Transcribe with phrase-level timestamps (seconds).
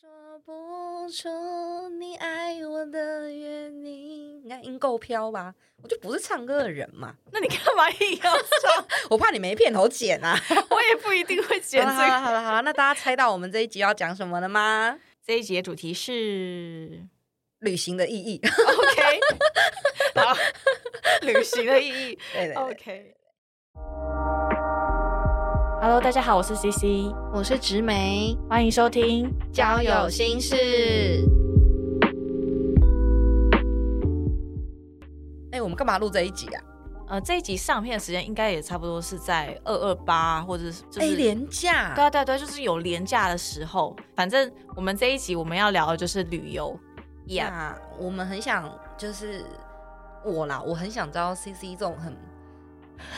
[0.00, 0.08] 说
[0.46, 1.28] 不出
[1.98, 5.54] 你爱我的原因，应该音够飘吧？
[5.82, 8.86] 我就不是唱歌的人嘛，那你干嘛硬要唱？
[9.10, 10.34] 我怕你没片头剪啊。
[10.70, 12.24] 我也不一定会剪 好了好了个。
[12.24, 14.98] 好了好了，那大家猜到我们这一集要讲什么了吗？
[15.22, 17.06] 这一集的主题是
[17.58, 18.40] 旅行的意义。
[18.42, 19.20] OK，
[20.16, 20.34] 好，
[21.20, 22.18] 旅行的意义。
[22.32, 23.14] 对对对，OK。
[25.82, 30.54] Hello，大家好，我是 CC，我是植梅，欢迎收听交友心事。
[35.52, 36.62] 哎、我们干嘛录这一集啊？
[37.08, 41.94] 呃，这一集上片的时间应该也差不多是在二二八，或者是就哎、是、廉价。
[41.94, 43.96] 对啊对啊对啊，就是有廉价的时候。
[44.14, 46.78] 反正我们这一集我们要聊的就是旅游。
[47.28, 49.42] 呀，那我们很想，就是
[50.26, 52.14] 我啦，我很想知道 C C 这种很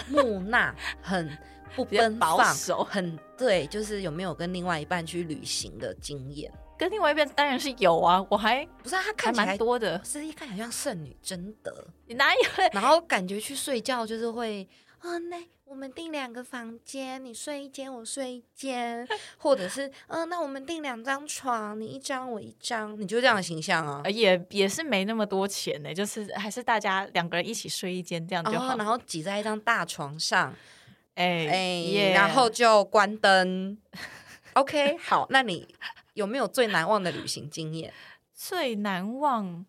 [0.09, 1.29] 木讷、 很
[1.75, 6.53] 不奔放、保守很对，就是有没有跟另外一半去旅行的经验？
[6.79, 10.03] 跟另外一边当然是有啊，我还不是、啊，他看起来蛮多的。
[10.05, 11.87] 是一看起来像剩女，真的。
[12.07, 12.41] 你哪有？
[12.73, 19.07] 然后感觉去睡觉就是会啊，那我们订两个房间，你睡一间，我睡一间，
[19.39, 24.11] 或者是嗯、那我们订两张床，你一张我一张，你就这样的形象啊呃。
[24.11, 28.75] 也也是没那么多钱呢，就是还是大家两个人一起睡一间这样就好。
[28.75, 30.53] 哦，然后挤在一张大床上，
[31.15, 31.59] 哎哎、
[31.91, 33.79] 耶然后就关灯。
[34.55, 35.75] OK，好，那你
[36.15, 37.93] 有没有最难忘的旅行经验？
[38.35, 39.65] 最难忘，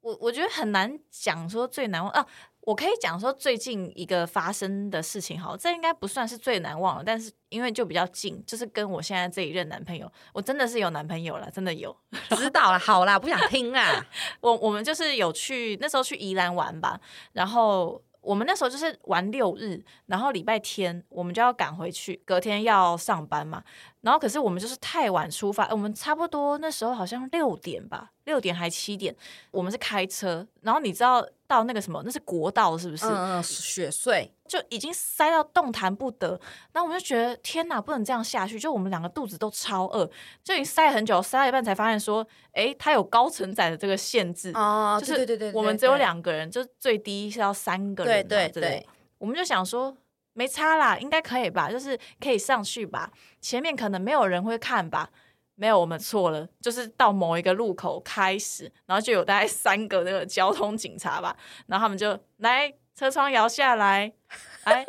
[0.00, 2.26] 我我觉得很难讲说最难忘啊。
[2.60, 11.94] 我可以讲说最近一个发生的事情，好，这应该不算是最难忘了，但是因为就比较近，就是跟我现在这一任男朋友，我真的是有男朋友了，真的有。
[12.36, 14.06] 知道了，好啦，不想听啦。
[14.40, 16.98] 我我们就是有去那时候去宜兰玩吧，
[17.32, 23.62] 然后我们那时候就是玩六日，然后礼拜天我们就要赶回去，隔天要上班嘛。
[24.04, 29.16] 然后可是我们就是太晚出发，我们差不多那时候好像六点吧，六点还七点，
[29.50, 33.06] 我们是开车，然后你知道到那个什么，那是国道是不是？
[33.06, 36.38] 嗯嗯，雪隧，就已经塞到动弹不得，
[36.72, 38.60] 然后我们就觉得天哪，不能这样下去。
[38.60, 40.04] 就我们两个肚子都超饿，
[40.42, 48.86] 就已经塞很久，塞到一半才发现说，哎，它有高承载的这个限制，哦，就是对对对对，我们只有对，两个人，就最低是要三个人嘛，对对对
[49.16, 49.96] 我们就想说
[50.34, 55.10] 没差啦，应该可以吧，就是可以上去吧，前面可能没有人会看吧。
[55.56, 61.36] 没有，我们错了，就是到某一个路口开始，然后就有大概三个那个交通警察吧，
[61.68, 64.12] 然后他们就来车窗摇下来，
[64.64, 64.84] 哎，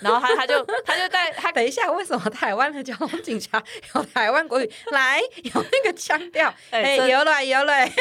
[0.00, 3.62] 然后他他就 他就带他等一下，为什么台湾的交通警察
[3.94, 4.70] 有台湾国语？
[4.90, 7.92] 来，有那个腔调， 哎，有嘞有嘞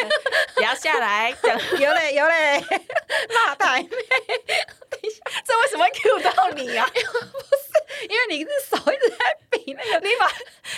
[0.62, 1.34] 摇下来，
[1.80, 2.64] 有嘞有嘞，
[3.30, 3.90] 辣台妹，
[5.46, 6.90] 这为什么会 Q 到你啊？
[8.10, 10.28] 因为你是手一直在比那个，你把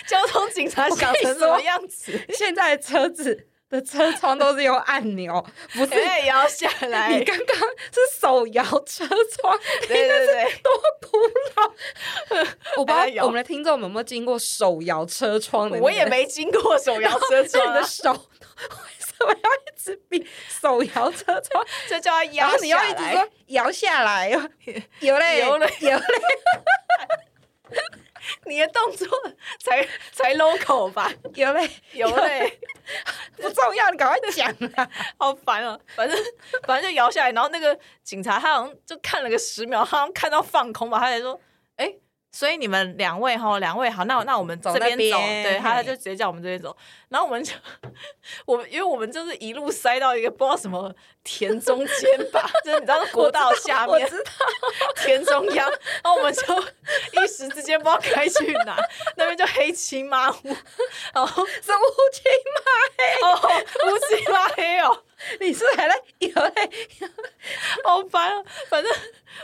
[0.06, 2.19] 交通警察想成什么样子？
[2.35, 5.94] 现在的车子的车窗都是用按钮，不是。
[5.94, 7.57] 哎，摇下来，你刚刚
[7.91, 10.51] 是手摇车窗，对对对。
[10.63, 10.72] 多
[11.09, 11.17] 古
[11.55, 12.45] 老！
[12.77, 18.17] 我不知哎呦道我们的听众有没有经过手摇车窗的，我也没经过手摇车窗啊你的，手为
[19.00, 21.66] 什么要一直比手摇车窗？
[21.89, 24.41] 这就要然摇后你要一直说摇下来， 有
[25.01, 26.06] 有嘞有嘞有嘞，
[28.45, 29.07] 你的动作
[29.59, 31.11] 才才 local 吧？
[31.35, 32.59] 有嘞，有嘞，
[33.38, 34.89] 不重要，你赶快讲啊！
[35.17, 35.79] 好烦哦。
[35.95, 36.17] 反正
[36.63, 41.39] 反正就摇下来，然后那个警察他好像就看了个十秒，他好像看到放空吧，他才说
[41.77, 41.93] ：“哎、
[42.31, 46.75] 所以你们两位哈，两位好，那那我们这边走，边对，他就直接叫我们这边走，
[47.09, 47.53] 然后我们就
[48.45, 54.31] 我们因为我们就是一路塞到一个不知道什么田中间吧，就是你知道国道下面我知道，
[54.97, 55.69] 田中央，
[56.03, 56.41] 然后我们就
[57.22, 58.78] 一时之间不知道该去哪，
[59.16, 60.56] 那边就黑漆麻乌，
[61.13, 62.23] 然后是乌漆
[63.22, 65.03] 哦乌漆麻黑哦，
[65.39, 66.69] 你是不是还在有嘞？
[67.84, 68.44] 好烦啊！
[68.69, 68.91] 反正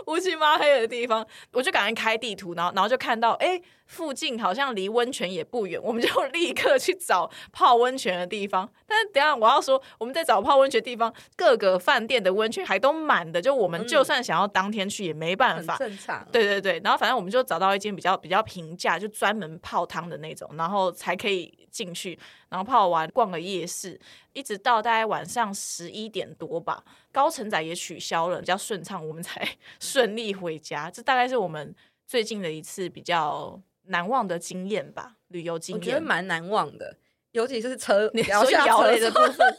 [0.07, 8.67] 乌漆麻黑的地方，我就赶快开地图，然后然后就看到，哎、附近好像离温泉也不远，我们就立刻去找泡温泉的地方。
[8.87, 15.77] 但是等一下我要说，我们在找泡温泉的地方，各个饭店的温泉还都满的，就我们就算想要当天去也没办很法。
[15.77, 16.25] 正常。
[16.31, 22.17] 对对对，然后反正我们就找到一间比较比较平价，就专门泡汤的那种，然后才可以进去，
[22.49, 23.99] 然后泡完逛个夜市，
[24.33, 29.47] 一直到大概晚上十一点多吧，高承载也取消了，比较顺畅，我们才
[29.79, 30.89] 顺利回家。
[30.89, 31.75] 这大概是我们
[32.07, 36.03] 最近的一次比较难忘的经验吧，旅游经验我觉得验。
[36.03, 36.95] 蛮难忘的，
[37.31, 39.57] 尤其是车 你摇下车窗的部分，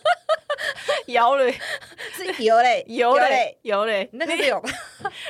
[1.08, 1.52] 摇嘞，
[2.14, 4.62] 是摇嘞摇嘞摇，，嘞，那个是有，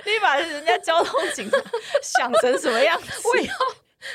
[0.05, 1.58] 你把人家交通警察
[2.02, 3.08] 想成什么样子？
[3.29, 3.67] 我以后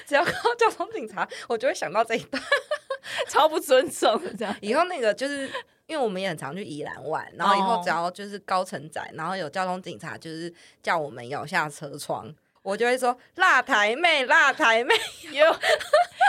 [0.05, 2.41] 只要看到交通警察，我就会想到这一段。
[3.27, 4.55] 超超不尊重这样。
[4.61, 5.49] 以后那个就是
[5.87, 10.53] 因为我们也很常去宜兰玩，然后以后哦只要就是高承载，然后有交通警察就是
[10.83, 14.93] 叫我们摇下车窗，我就会说辣台妹，辣台妹，
[15.31, 15.55] 有，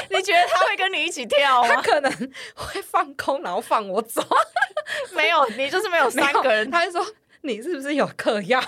[0.08, 1.74] 你觉得他会跟你一起跳吗？
[1.76, 2.12] 他可能
[2.54, 4.22] 会放空，然后放我走。
[5.12, 7.04] 没有，你就是没有三个人，他会说
[7.42, 8.60] 你是不是有嗑药？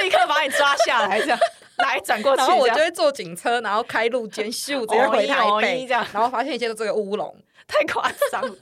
[0.00, 1.38] 立刻把你抓下来，这样
[1.78, 7.36] 来转过去，然后我就会坐警车，然后开路肩咻直接回台北这样然后发现一切都是个乌龙。
[7.66, 8.56] 太夸张了。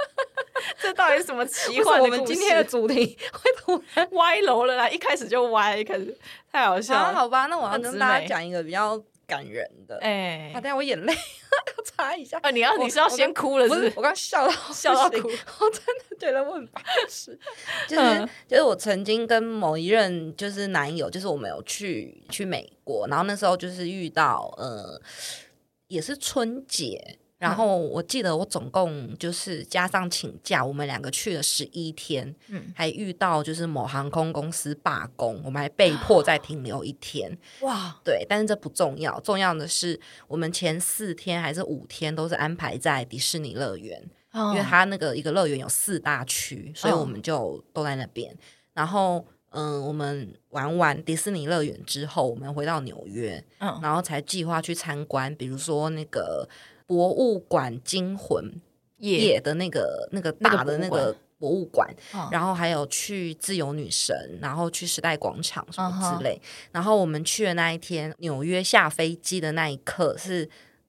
[0.81, 4.09] 这到底是什么奇为什么我们今天的主题会突然？
[4.13, 4.89] 歪楼了啦？
[4.89, 6.17] 一开始就歪，一开始
[6.51, 7.15] 太好笑好，了。
[7.15, 9.99] 好吧，那我要跟大家妹讲一个比较感人的。
[10.01, 11.13] 哎好，，等下我眼泪
[11.77, 12.39] 要擦一下。
[12.43, 13.93] 啊，你要你是要先哭了，是不是？
[13.97, 15.29] 我刚笑到笑到哭
[15.61, 17.39] 我真的觉得我很白痴。
[17.89, 25.01] 就是、嗯就是我曾经跟某一任就是男友，就是我们有去去美国，然后那时候就是遇到呃
[25.89, 27.19] 也是春节。
[27.39, 32.73] 然后我记得我总共就是加上请假，我们两个去了十一天，嗯。
[32.75, 37.37] 还遇到就是某航空公司罢工，我们还被迫再停留一天。
[37.61, 48.35] 哇，对，但是这不重要，重要的是我们前四天还是五天都是安排在迪士尼乐园，因因为它那个一个乐园有四大区，所以嗯我们就都在那边。
[48.73, 53.79] 然后，嗯，我们玩完迪士尼乐园之后，我们回到纽约，嗯。
[53.83, 56.49] 然后才计划去参观，比如说那个
[56.87, 58.61] 博物馆惊魂
[58.99, 66.41] 夜，的那个那个大的那个博物馆，嗯然后还有去自由女神，然后去时代广场什么之类。
[66.73, 70.49] 然后我们去的那一天，纽约下飞机的那一刻是。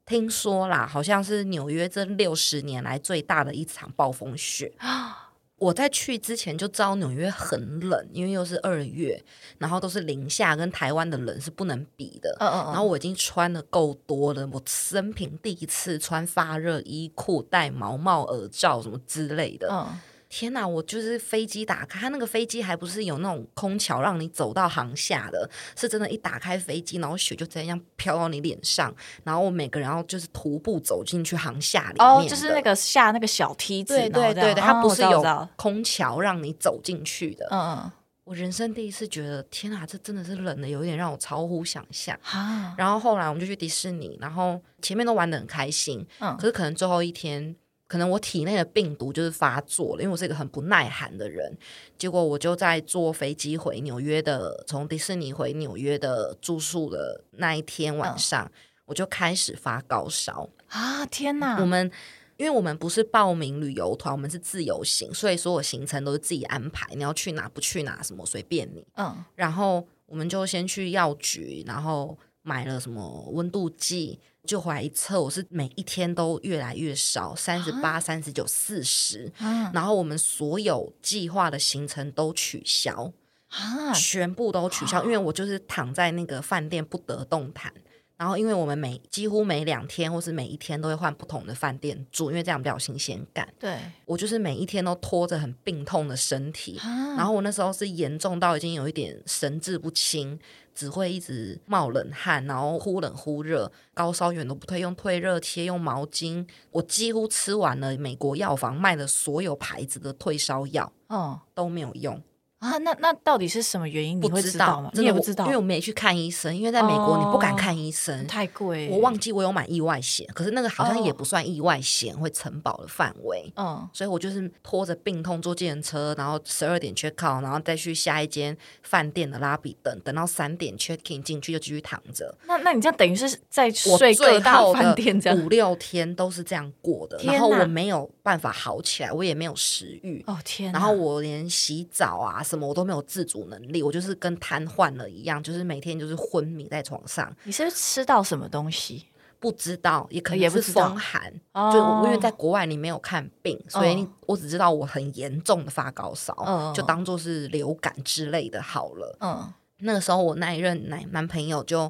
[0.10, 4.72] 听说啦，好像是纽约这六十年来最大的一场暴风雪。
[5.58, 9.20] 我在去之前就知道纽约很冷，因为又是二月，
[9.58, 12.36] 然后都是零下，跟台湾的冷是不能比的。
[12.40, 19.68] 嗯嗯然后我已经穿的够多了，我生平第一次穿发热衣裤、戴毛帽、耳罩什么之类的。
[19.72, 20.68] 嗯，天哪！
[20.68, 28.94] 我就是飞机打开，它那个飞机还不是有那种空桥让你走到航下的，是真的，一打开飞机，然后雪就这样飘到你脸上，
[29.24, 37.48] 然后我每个人要就是徒步走进去航下里面哦，就是那个下那个小梯子，对对对对，它哦不是有空桥让你走进去的。
[37.50, 37.92] 嗯嗯，
[38.26, 42.18] 我人生第一次觉得，天哪，这真的是冷的，有一点让我超乎想象。
[42.22, 47.56] 哈，然后后来我们就去迪士尼，然后前面都玩的很开心，嗯可是可能最后一天，
[47.88, 51.58] 可能我体内的病毒就是发作了，因为我是一个很不耐寒的人。
[51.98, 58.52] 结果我就在坐飞机回纽约的，从迪士尼回纽约的住宿的那一天嗯晚上，
[58.86, 60.50] 我就开始发高烧。
[60.68, 61.90] 啊，天哪，我们
[62.36, 68.86] 因为我们不是报名旅游团，我们是自由行，所以所有行程都是自己安排，你要去哪不去哪，什么随便你。
[68.98, 79.32] 嗯然后我们就先去药局，然后买了什么温度计，就回来一测，我是每一天都越来越少，三十八、三十九、四十。
[79.38, 83.12] 啊然后我们所有计划的行程都取消，
[83.50, 87.72] 啊，全部都取消，因为我就是躺在那个饭店不得动弹。
[88.18, 93.48] 然后，因为我们每几乎每两天或是每一天都会换不同的饭店住，因为这样比较有新鲜感。
[93.60, 100.40] 对，我就是每一天都拖着很病痛的身体，啊然后我那时候是严重到已经有一点神志不清，
[100.74, 106.48] 只会一直冒冷汗，然后忽冷忽热，高烧远都不退，用退热贴，用毛巾。
[106.72, 112.20] 我几乎吃完了美国药房卖的所有牌子的退烧药哦都没有用，
[112.68, 114.22] 啊，那那到底是什么原因？
[114.22, 114.92] 你会知道吗？
[114.94, 118.26] 你也不知道，因为我没去看医生，因为在美国你不敢哦看医生。
[118.28, 123.52] 太贵，我忘记我有买意外险，可是那个好像也哦不算意外险，会承保的范围。
[123.56, 132.36] 嗯所以我就是拖着病痛坐计程车，然后十二点 check out，然后再去下一间饭店的 lobby 等，等到三点 check in 进去就继续躺着。
[132.46, 135.38] 那那你这样等于是在我睡各最大饭店这样？
[135.38, 140.22] 五六天都是这样过的，然后我没有办法好起来，我也没有食欲。
[140.28, 149.06] 哦天，然后我连洗澡啊什么我都没有自主能力，我就是跟瘫痪了一样，就是每天就是昏迷在床上，你是不是吃到什么东西？
[149.40, 150.90] 不知道也可能是也不知道。
[150.90, 154.08] 风寒，哦就我因为在国外你没有看病，所以哦。
[154.26, 159.18] 我只知道我很严重的发高烧，嗯就当做是流感之类的好了。
[159.22, 159.54] 嗯。
[159.80, 161.82] 那个时候我那一任男男朋友就，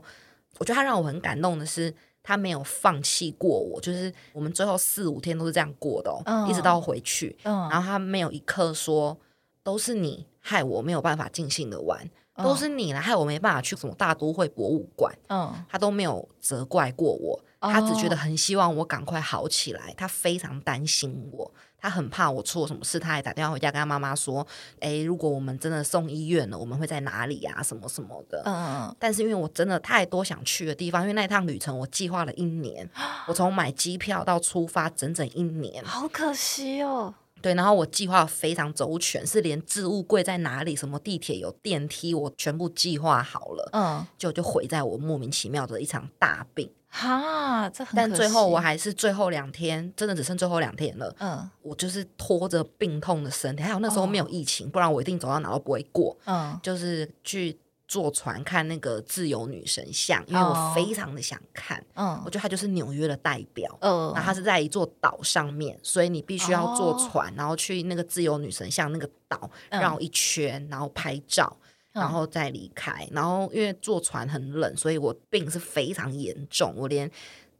[0.59, 1.93] 我觉得他让我很感动的是，
[2.27, 6.49] 他没有放弃过我，就是我们最后四五天都是这样过的、哦，嗯。
[6.49, 9.17] 一直到回去，嗯，然后他没有一刻说
[9.63, 12.09] 都是你害我没有办法尽兴的玩。
[12.43, 21.51] 都是你来，害我没办法去什么大都会博物馆，嗯，他都没有责怪过我，他只觉得哦很希望我赶快好起来，他非常担心我。
[21.79, 24.45] 他很怕我出了什么事，他还打电话回家跟他妈妈说
[24.81, 27.61] ：“哎，如果我们真的送医院了，我们会在哪里啊？
[27.61, 32.89] 什么什么的。”嗯嗯但是因为我真的太多想去的地方，因为那一趟旅程我计划了一年，
[33.27, 37.13] 我从买机票到出发整整一年嗯，，好可惜哦。
[37.43, 46.67] 对，然后我计划非常周全，是连置物柜在哪里，什么地铁有电梯，我全部计划好了，嗯，就就毁在我莫名其妙的一场大病。
[46.89, 51.13] 哈，这很但最后我还是最后两天，真的只剩最后两天了。
[51.19, 56.17] 嗯我就是拖着病痛的身体，还有那时候没有疫情，不然我一定走到哪都不会过。
[56.25, 61.81] 嗯就是去坐船看那个自由女神像，因为我哦非常的想看。
[61.93, 63.77] 嗯我觉得它就是纽约的代表。
[63.81, 71.66] 嗯然后它是在一座岛上面，所以你必须要坐哦船，然后去那个自由女神像那个岛嗯绕一圈，然后拍照，嗯
[71.97, 73.07] 然后再离开。
[73.11, 77.09] 然后因为坐船很冷，所以我病是非常严重，我连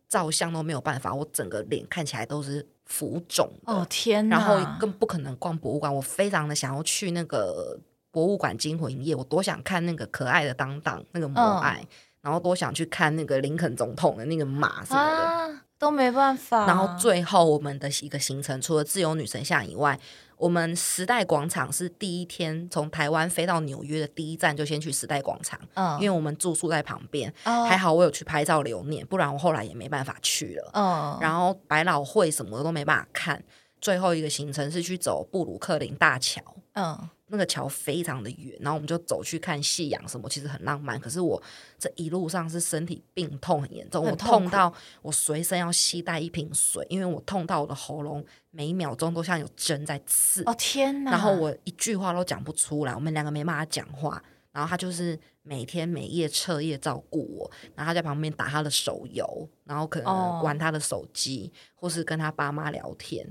[0.08, 3.74] 照相都没有办法，我整个脸看起来都是浮肿的。
[3.74, 5.94] 哦天哪，然后更不可能逛博物馆。
[5.94, 7.78] 我非常的想要去那个
[8.12, 11.86] 博物馆惊魂夜，我多想看那个可爱的当当那个母爱，
[12.22, 15.24] 然后多想去看那个林肯总统的那个马什么的。
[15.24, 20.00] 啊都没办法，然后最后我们的一个行程，除了自由女神像以外，
[20.38, 27.34] 我们时代广场是第一天从台湾飞到纽约的第一站，就先去时代广场，嗯因为我们住宿在旁边。
[27.44, 30.72] 哦还好我有去拍照留念，不然我后来也没办法去了。
[30.74, 33.44] 嗯然后百老汇什么的都没办法看。
[33.80, 36.42] 最后一个行程是去走布鲁克林大桥，
[36.74, 41.00] 嗯那个桥非常的远，然后我们就走去看夕阳什么，其实很浪漫。
[41.00, 41.42] 可是我
[41.78, 50.42] 这一路上是身体病痛很严重，我痛到我随身要携带一瓶水，因为我痛到我的喉咙每一秒钟都像有针在刺。
[50.46, 54.24] 哦天哪，然后我一句话都讲不出来，我们两个没办法讲话。
[54.54, 63.24] 然后他就是每天每夜彻夜照顾我，然后他在旁边打他的手游，然后可哦能玩他的手机，或是跟他爸妈聊天。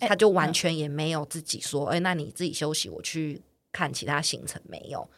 [0.00, 5.08] 哎他就完全也没有自己说，哎、那你自己休息，我去看其他行程没有。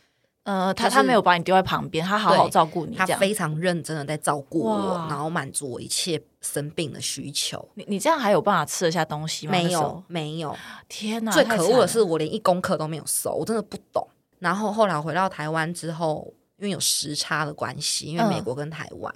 [0.45, 7.69] 呃他就是他没有把你丢在旁边，他好好照顾你，他非常认真的在照顾我，然后满足我一切生病的需求。
[7.75, 9.53] 你你这样还有办法吃得下东西吗？
[9.53, 10.57] 没有没有。
[10.89, 14.09] 天哪，最可恶的是，我连一功课都没有收，我真的不懂。
[14.39, 19.15] 然后后来回到台湾之后，因为有时差的关系，因为嗯美国跟台湾，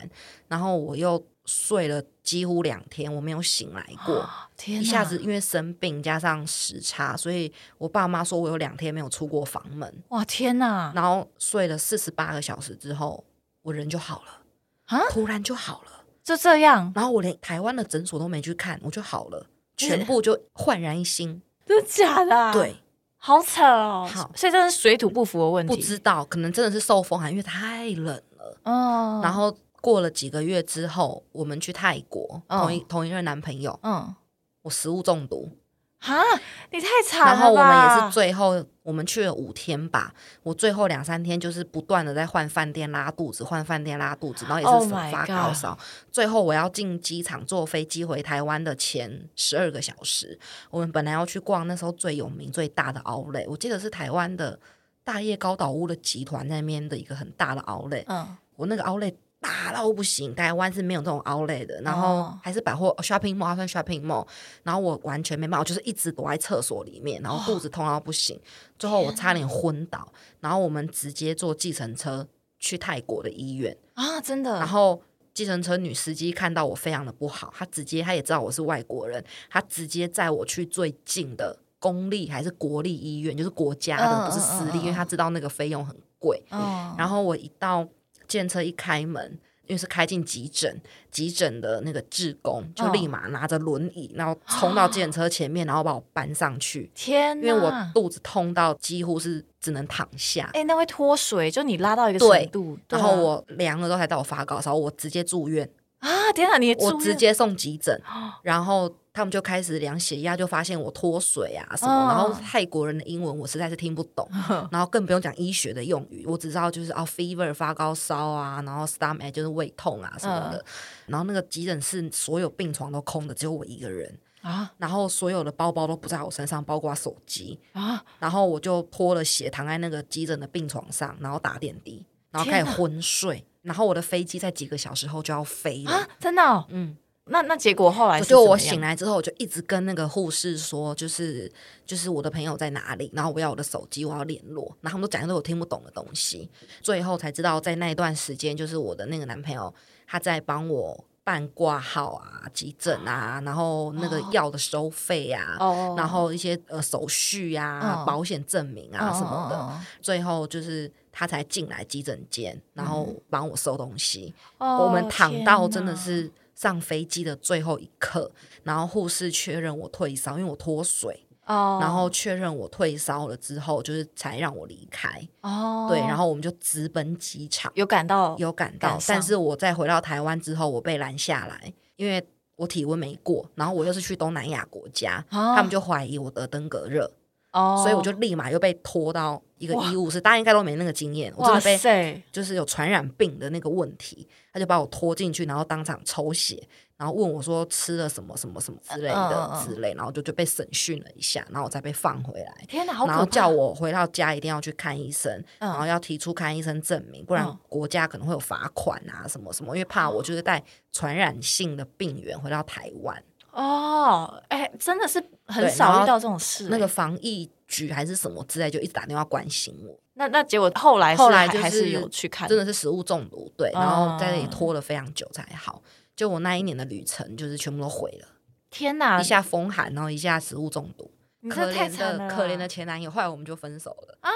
[0.49, 4.29] 然后我又睡了几乎两天，我没有醒来过。
[4.57, 13.25] 天一下子因为生病加上时差，所以我爸妈说我有两天没有出过房门，哇天哪然后睡了四十八个小时之后，
[13.63, 14.43] 我人就好了，
[14.87, 16.05] 啊，突然就好了。
[16.23, 19.45] 就这样，然后我连台湾的诊所都没去看，我就好了，
[19.77, 21.43] 全部就焕然一新。
[21.67, 22.53] 真的假的、啊？
[22.53, 22.77] 对，，
[23.17, 24.09] 好扯哦。
[24.09, 25.75] 好所以这是水土不服的问题。
[25.75, 28.07] 不知道，可能真的是受风寒，因为太冷
[28.37, 28.57] 了。
[28.63, 29.53] 哦，然后
[29.83, 34.15] 过了几个月之后，我们去泰国，嗯同一同一任男朋友，嗯，
[34.63, 35.59] 我食物中毒，
[35.99, 36.23] 哈，
[36.71, 40.15] 你太惨了然后我们也是最后，我们去了五天吧。
[40.43, 45.77] 我最后两三天就是不断的在换饭店拉肚子，换饭店拉肚子，然后也 Oh 是发高烧。
[46.11, 50.39] 最后我要进机场坐飞机回台湾的前十二个小时，
[50.71, 54.59] 我们本来要去逛那时候最有名最大的 outlet，我记得是台湾的
[55.05, 58.05] 大业高岛屋的集团那边的一个很大的 outlet。
[58.07, 62.39] 嗯，我那个 outlet 大到不行，台湾是没有这种 outlet 的，然后哦。
[62.43, 64.27] 还是百货 shopping mall，它算 shopping mall，
[64.63, 68.41] 然后我完全没办法，我就是一直躲在厕所里面，然后肚子痛到不行，
[68.79, 72.27] 最后我差点昏倒，然后我们直接坐计程车
[72.59, 75.03] 去泰国的医院，啊，真的，然后。
[75.35, 86.45] 计程车女司机看到我非常的不好，她直接她也知道我是外国人，她直接载我去最近的公立还是国立医院，就是国家的，嗯不是私立，因为她知道那个费用很贵。
[86.51, 87.89] 嗯，然后我一到
[88.27, 100.51] 电车一开门，因为是开进急诊，急诊的那个志工就嗯立马拿着轮椅，然后冲到检车前面，然后把我搬上去，天，因为我肚子痛到几乎是只能躺下。
[100.53, 105.69] 哎、那会脱水，就你拉到一个对程度，然后我量了之后才到我发高烧，我直接住院，
[106.03, 108.01] 啊，天哪，你我直接送急诊，
[108.43, 114.29] 然后他们就开始量血压，就发现我脱水啊什么，嗯然后泰国人的英文我实在是听不懂，
[114.73, 120.65] 然后更不用讲医学的用语，我只知道就是啊 fever 发高烧啊，然后 stomach 就是胃痛啊什么的，
[121.07, 124.19] 然后那个急诊室所有病床都空的，只有我一个人。
[124.41, 127.61] 啊然后所有的包包都不在我身上，包括手机。
[127.75, 133.47] 啊，然后我就泼了血，躺在那个急诊的病床上，然后打点滴，然后开始昏睡。
[133.63, 141.51] 然后我的飞机在几个小时后就要飞了，啊，真的、哦，嗯，那那结果后来是就我醒来之后，我就一直跟那个护士说，就是
[141.87, 146.51] 就是我的朋友在哪里，然后我要我的手机，我要联络，然后他们都讲一堆我听不懂的东西，
[146.83, 149.73] 最后才知道在那一段时间，就是我的那个男朋友
[150.07, 155.95] 他在帮我办挂号啊、急诊啊，然后那个药的收费啊，哦。
[155.97, 164.35] 然后一些呃手续啊、嗯保险证明啊什么的，的，最后就是他才进来急诊间，然后帮我收东西。
[164.59, 168.33] 哦我们躺到真的是上飞机的最后一刻，
[168.65, 175.29] 然后护士确认我退烧，因为我脱水，哪哦，然后确认我退烧了之后，就是才让我离开。
[175.43, 182.25] 哦，对，然后我们就直奔机场，有感到有赶到但是我在回到台湾之后，我被拦下来，因为
[182.57, 187.11] 我体温没过，然后我又是去东南亚国家，啊他们就怀疑我得登革热，
[187.53, 196.67] 哦，所以我就立马又被拖到一个医务室，大家应该都没那个经验，我真哇的被，就是有传染病的那个问题，他就把我拖进去，然后当场抽血，
[196.97, 202.65] 然后问我说吃了什么什么什么之类的嗯之类，然后就就被审讯了一下，然后我再被放回来。
[202.67, 203.07] 天哪，好！
[203.07, 213.23] 然后叫我回到家一定要去看医生，嗯然后要提出看医生证明，不然嗯国家可能会有罚款啊什么什么，因为怕我就是带传染性的病源回到台湾。
[213.53, 216.69] 哦，哎，真的是很少遇到这种事。
[216.71, 219.99] 那个哎防疫局还是什么之类，就一直打电话关心我。
[220.15, 225.83] 那那结果后来后来就是还还是是有去看，真的是食物中毒，对，然后在那里嗯拖了非常久才好。
[226.15, 228.29] 就我那一年的旅程，就是全部都毁了，
[228.71, 229.25] 天哪一！
[229.25, 231.11] 下风寒，然后一下食物中毒，
[231.49, 233.11] 可怜的可怜的前男友。
[233.11, 234.31] 后来我们就分手了啊，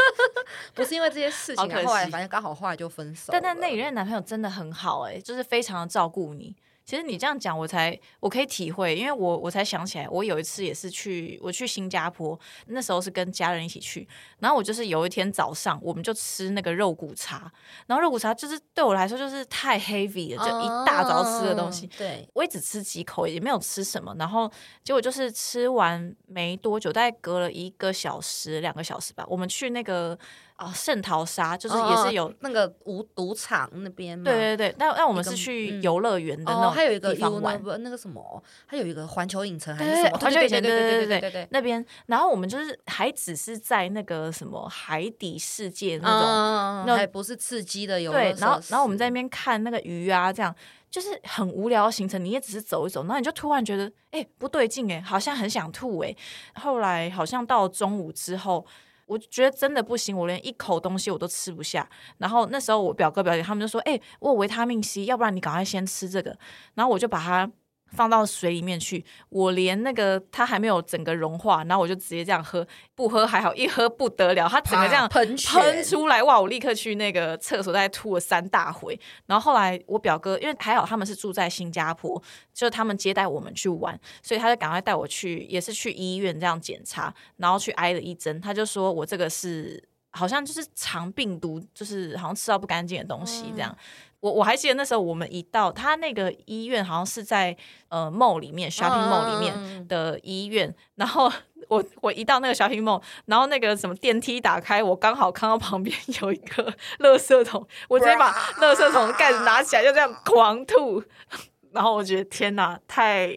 [0.74, 3.32] 不是因为这些事情后来反正刚好后来就分手。
[3.32, 6.54] 但但那一任男朋友真的很好哎、就是非常的照顾你。
[6.86, 12.38] 其实你这样讲，我才我可以体会，因为我我才想起来，我有一次也是去我去新加坡，
[12.68, 17.52] 那时候是跟家人一起去，然后我就是有一天早上，我们就吃那个肉骨茶，
[17.88, 24.14] 然后肉骨茶就是对我来说就是太 heavy 了，就一大早吃的东西，嗯对，我也只吃几口，也没有吃什么。
[24.16, 24.48] 然后
[24.84, 30.16] 结果就是吃完没多久，大概隔了一个小时、两个小时吧，我们去那个
[30.56, 32.26] 啊圣淘沙，就是也是有。
[32.26, 40.18] 哦那个无赌场那边嘛，对对对，那那我们是去嗯游乐园的那还有一个地方玩，Univ- 那个什么，还有一个环球影城还是什么？
[40.18, 50.54] 环球影城，对对对对对对，那边，然后我们就是还只是在那个什么海底世界那种，嗯，那还不是刺激的游乐对，然后然后我们在那边看那个鱼啊，这样
[50.90, 56.14] 就是很无聊的行程，你也只是走一走，然后你就突然觉得，哎、不对劲，哎，好像很想吐，哎，
[56.54, 58.64] 后来好像到中午之后。
[59.06, 61.88] 我觉得真的不行，我连一口东西我都吃不下。
[62.18, 66.36] 然后那时候我表哥表姐他们就说：“哎、我有维他命 C，要不然你赶快先吃这个。”
[66.74, 67.50] 然后我就把它
[67.92, 76.40] 放到水里面去，我连那个它还没有整个融化，然后我就直接这样喝，不喝还好，一喝不得了，它整个这样喷喷出来，哇！
[76.40, 78.98] 我立刻去那个厕所，大概吐了三大回。
[79.26, 82.22] 然后后来我表哥，因为还好他们是住在新加坡，
[82.52, 93.76] 就他们接待我们去玩，所以他就赶快带我去，也是去医院这样检查，然后去挨了一针，他就说我这个是好像就是肠病毒，就是好像吃到不干净的东西这样。
[94.20, 97.56] 我我还记得那时候我们一到他那个医院，好像是在
[97.88, 101.30] 呃 mall 里面 shopping mall 里面嗯的医院，然后
[101.68, 111.02] 我我一到那个 shopping mall，然后那个什么电梯打开，我刚好看到旁边有一个垃圾桶，我直接把垃圾桶盖子拿起来，就这样狂吐，
[111.72, 113.28] 然后我觉得天哪，太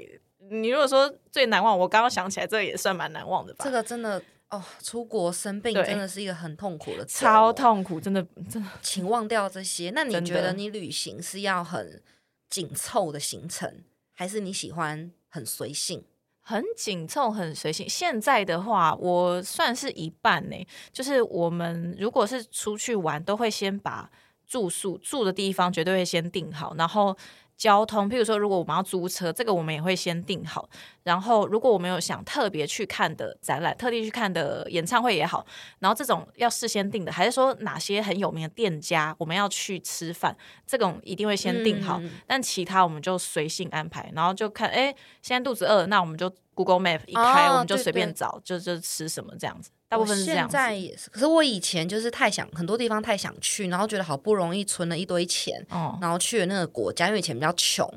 [0.51, 3.65] 你如果说最难忘，我刚刚想起来，这个也算蛮难忘的吧。
[3.65, 9.91] 这个真的哦，出国生病真的是一个很痛苦的超，痛苦，真的真的请忘掉这些。
[9.93, 12.01] 那你觉得你旅行是要很
[12.49, 13.83] 紧凑的行程，
[14.13, 16.03] 还是你喜欢很随性？
[16.41, 17.87] 很紧凑，很随性。
[17.87, 24.09] 现在的话，我算是一半呢，就是我们如果是出去玩，都会先把
[24.47, 27.15] 住宿住的地方绝对会先定好，然后。
[27.59, 30.69] 交通，譬如说，如果我们要租车，这个我们也会先定好。
[31.03, 35.45] 然后，如果我们有想特别去看的展览、特地去看的演唱会也好，
[35.79, 40.33] 然后这种要事先定的，还是说哪些很有名的店家我们要去吃饭，
[40.65, 41.99] 这种一定会先定好。
[41.99, 49.69] 嗯但其他我们就随性安排，然后就看，哎，现在肚子饿，那我们就 Google Map 一开，哦我们就随便对找，就就吃什么这样子。
[49.89, 50.51] 大部分是这样我。
[50.51, 57.91] 现在也是，可是我以前就是太想很多地方太想去，然后觉得好不容易存了一堆钱，哦，然后去了那个国家，因为以前比较穷，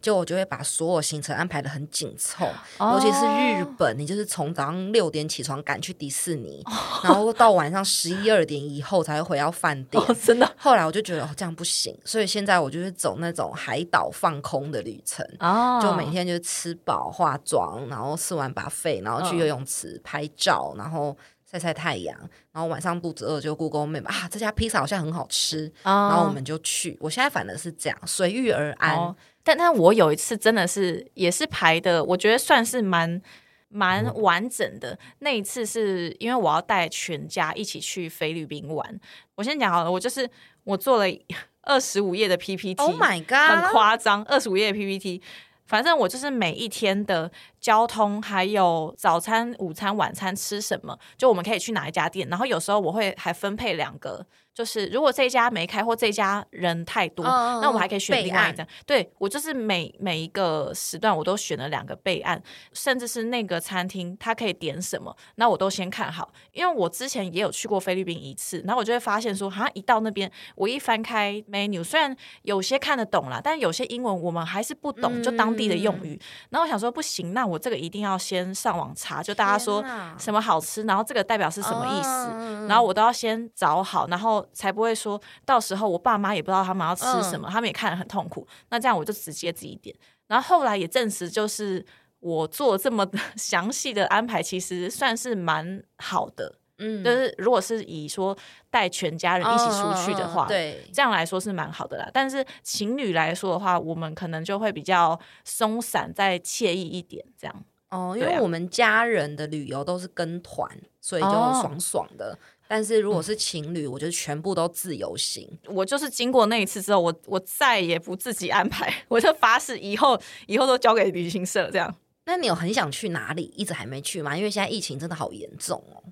[0.00, 2.48] 就我就会把所有行程安排的很紧凑，
[2.80, 6.64] 尤其是日哦本，你就是从早上六点起床赶去迪士尼，
[7.04, 10.02] 然后到晚上十一二点以后才会回到饭店。
[10.02, 21.16] 哦，真的后来我就觉得哦这样不行，所以现在我就是走那种海岛放空的旅程，哦就每天就是吃饱化妆，然后吃完把肺，然后去嗯游泳池拍照，然后
[21.50, 22.18] 晒晒太阳，
[22.52, 26.96] 然后晚上肚子饿就 Google Map 啊，这家披萨好像很好吃，然然后我们就去。
[27.00, 28.96] 我现在反而是这样随遇而安。
[28.96, 33.22] 哦但但我有一次真的是也是排的，我觉得算是蛮
[33.68, 34.98] 蛮完整的。
[35.20, 39.00] 那一次是因为我要带全家一起去菲律宾玩。
[39.36, 40.28] 我先讲好了，我就是
[40.64, 41.04] 我做了
[41.62, 43.64] 二十五页的 PPT，Oh my 很 god！
[43.64, 45.22] 很夸张，二十五页的 PPT。
[45.66, 52.28] 反正我就是每一天的交通，还有早餐、午餐、晚餐吃什么，就我们可以去哪一家店。
[52.28, 54.24] 然后有时候我会还分配两个，
[54.54, 58.66] 就是如果这一家没开或这一家人太多，那我们还可以选另外一家。
[58.86, 62.40] 对我就是每每一个时段我都选了两个备案，
[62.72, 66.32] 甚至是那个餐厅它可以点什么，那我都先看好。
[66.52, 76.20] 因为我之前也有去过菲律宾一次，然后我就会发现说，好像一到那边，我一翻开 menu，虽然有些看得懂啦，但有些英文我们还是不懂，就当地的用语。
[76.50, 79.84] 然后我想说，不行，那我这个一定要先上网查，就大家说
[80.18, 88.46] 什么好吃，然后这个代表是什么意思，嗯然后我都要先找好，然后才不会说到时候我爸妈也不知道他们要吃什么，他们也看得很痛苦。
[88.70, 89.96] 那这样我就直接自己点。
[90.26, 91.84] 然后后来也证实，就是
[92.18, 96.58] 我做这么 详细的安排，其实算是蛮好的。
[96.78, 98.36] 嗯就是如果是以说
[98.70, 102.10] 带全家人一起出去的话，对，这样来说是蛮好的啦。
[102.12, 107.64] 但是情侣来说的话，我们可能就会比较松散，再惬意一点，这样。
[107.88, 110.68] 哦，因为我们家人的旅游都是跟团，
[111.00, 112.36] 所以就哦爽爽的。
[112.68, 115.48] 但是如果是情侣，我就全部都自由行。
[115.68, 121.94] 我就是经过那一次之后，我我再也不自己安排， 我就发誓以后以后都交给旅行社这样。
[122.24, 124.36] 那你有很想去哪里，一直还没去吗？
[124.36, 126.02] 因为现在疫情真的好严重哦。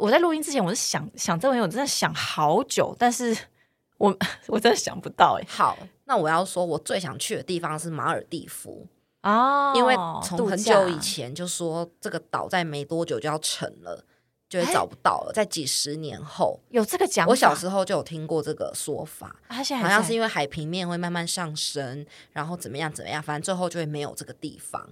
[0.00, 3.36] 我在录音之前，我是想想这个问题，我真的想好久，但是
[3.98, 4.16] 我
[4.48, 8.86] 我真的想不到哎、好，那我要说，我最想去的地方是马尔蒂夫，
[9.22, 14.02] 哦因为从很久以前就说这个岛在没多久就要沉了，
[14.48, 16.58] 就会找不到了，在几十年后。
[16.70, 24.88] 有这个讲法，我小时候就有听过这个说法，啊他现在好像是因为海平面会慢慢上升，然后怎么样怎么样，反正最后就会没有这个地方。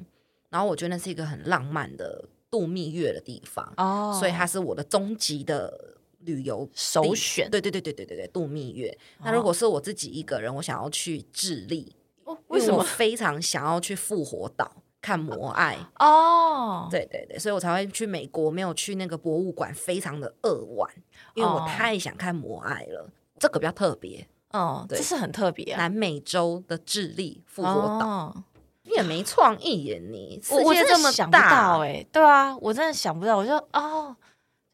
[0.51, 8.97] 然后我觉得那是一个很浪漫的度蜜月的地方，哦，所以它是我的终极的旅游首选对对对对对对对，度蜜月。
[9.25, 15.77] 那哦如果是我自己一个人，我想要去智利，哦为什么非常想要去复活岛看摩爱。
[15.99, 16.89] 哦？
[16.91, 20.91] 对对对，所以我才会去美国，没有去那个博物馆，非常的扼腕，
[21.35, 23.11] 因为我哦太想看摩爱了。
[23.39, 27.69] 这个比较特别，哦，对这是很特别啊，南美洲的智利复活
[28.01, 28.45] 岛，哦
[28.89, 34.17] 你也没创意耶你，世我我界这么真的想不大到哎、对啊，我真的想不到，我就哦。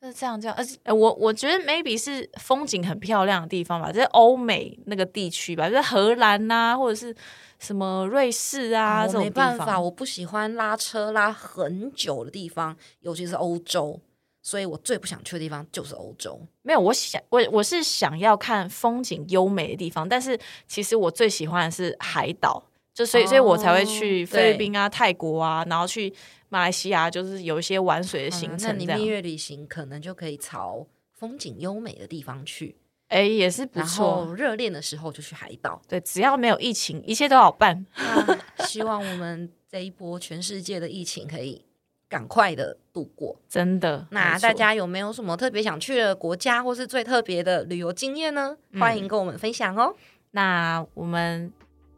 [0.01, 7.15] 就是这样，这样，而且呃我我觉得 maybe 是风景很漂亮的地方吧，就是欧美那个地区吧，就是荷兰呐、或者是
[7.59, 13.99] 什么瑞士啊，这种地方没办法，我不喜欢拉车拉很久的地方，尤其是欧洲，
[14.43, 16.39] 所以我最不想去的地方就是欧洲。
[16.61, 22.63] 没有，我想我我是想要看风景优美的地方，但是其实我最喜欢的是海岛，
[22.95, 26.15] 就所以、所以我才会去哦菲律宾啊、泰国啊，然后去
[26.49, 28.99] 马来西亚，就是有一些玩水的行嗯那程这样。
[28.99, 32.77] 你蜜月旅行可能就可以朝风景优美的地方去，
[33.09, 34.33] 哎、也是不错。
[34.37, 35.83] 热恋的时候就去海岛。
[35.89, 37.85] 对，只要没有疫情，一切都好办。
[37.97, 41.65] 那 希望我们这一波全世界的疫情可以
[42.09, 43.37] 赶快的度过。
[43.49, 44.07] 真的。
[44.11, 48.57] 那大家有没有什么特别想去的国家，或是最特别的旅游经验呢？
[48.71, 49.95] 嗯欢迎跟我们分享哦。
[50.31, 51.53] 那我们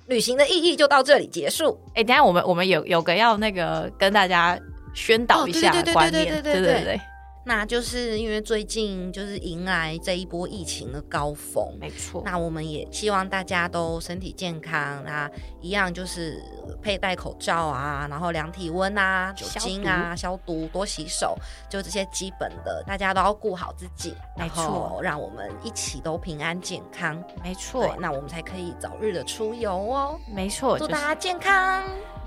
[0.07, 1.79] 旅行的意义就到这里结束。
[1.95, 4.59] 哎、等一下我们我们有有个要那个跟大家
[4.95, 7.01] 宣导一下观念，对对对对对对，
[7.49, 12.21] 那就是因为最近就是迎来这一波疫情的高峰，没错。
[12.25, 15.31] 那我们也希望大家都身体健康啊，
[15.61, 16.43] 一样就是
[16.83, 21.39] 佩戴口罩啊，然后量体温啊、酒精啊、消毒、多洗手，
[21.71, 30.19] 就这些基本的，大家都要顾好自己，没错让我们一起都平安健康，没错，，那我们才可以早日的出游哦。
[30.35, 31.85] 没错，祝大家健康，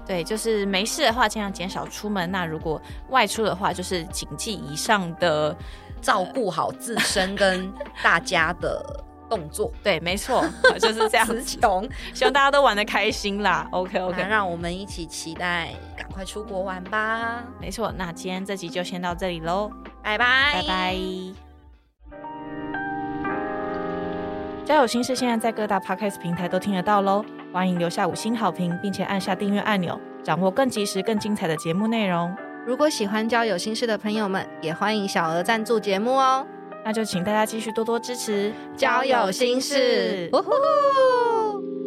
[0.10, 2.30] 对，就是没事的话，尽量减少出门。
[2.32, 5.56] 那如果外出的话，就是谨记以上的。
[6.02, 7.70] 照顾好自身跟
[8.02, 9.70] 大家的动作。
[9.84, 10.46] 对，没错，
[10.80, 11.60] 就是这样词子。
[11.60, 13.68] 穷，希望大家都玩的开心啦。
[13.74, 17.94] OK OK，让我们一起期待赶快出国玩吧，没错。
[17.98, 19.70] 那今天这集就先到这里喽，
[20.02, 20.96] 拜拜，拜拜。
[24.66, 32.32] 交友心事现在在各大 Podcast 平台都听得到喽，欢迎留下五星好评，并且按下订阅按钮，掌握更及时、更精彩的节目内容。
[32.66, 36.46] 如果喜欢交友心事的朋友们，也欢迎小额赞助节目哦。
[36.86, 41.79] 那就请大家继续多多支持交友心事，呜呼！